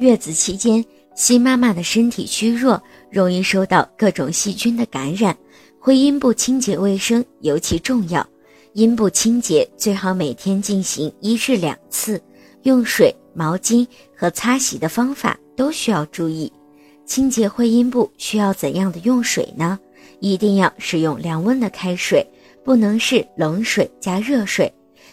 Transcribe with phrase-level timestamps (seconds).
[0.00, 0.82] 月子期间，
[1.14, 5.36] 新妈妈的身体虚弱，容易受到各种细菌的感染，
[5.78, 8.26] 会阴部清洁卫生尤其重要。
[8.72, 12.18] 阴部清洁最好每天进行一至两次，
[12.62, 13.86] 用水、毛巾
[14.16, 16.50] 和擦洗的方法都需要注意。
[17.04, 19.78] 清洁会阴部需要怎样的用水呢？
[20.20, 22.26] 一定要使用凉温的开水，
[22.64, 24.72] 不能是冷水加热水，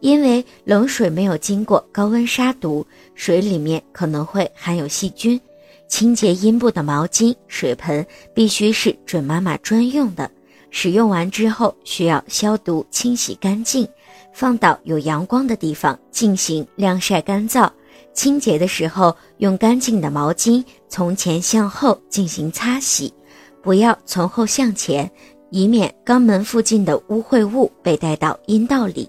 [0.00, 5.40] 因为冷水没有经过高温杀毒，水里面可能会含有细菌。
[5.88, 10.30] 清洁阴部的毛巾、水盆必须是准妈妈专用的。
[10.70, 13.88] 使用完之后需要消毒清洗干净，
[14.34, 17.70] 放到有阳光的地方进行晾晒干燥。
[18.12, 23.12] 清洁的时候用干净的毛巾从前向后进行擦洗，
[23.62, 25.10] 不要从后向前，
[25.50, 29.08] 以免肛门附近的污秽物被带到阴道里。